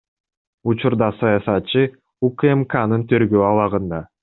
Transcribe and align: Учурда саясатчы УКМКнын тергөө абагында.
Учурда 0.71 1.09
саясатчы 1.19 1.85
УКМКнын 2.31 3.07
тергөө 3.15 3.47
абагында. 3.53 4.05